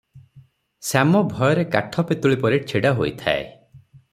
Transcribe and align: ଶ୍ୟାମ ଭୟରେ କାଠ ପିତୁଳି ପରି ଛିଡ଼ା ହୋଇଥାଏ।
ଶ୍ୟାମ 0.91 1.21
ଭୟରେ 1.33 1.65
କାଠ 1.75 2.07
ପିତୁଳି 2.13 2.41
ପରି 2.47 2.61
ଛିଡ଼ା 2.73 2.95
ହୋଇଥାଏ। 3.03 3.45